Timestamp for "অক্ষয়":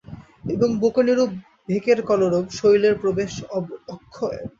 3.89-4.39